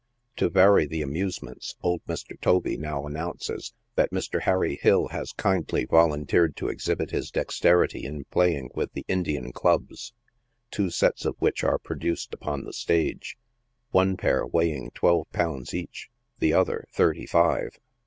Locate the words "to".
0.37-0.49, 6.55-6.69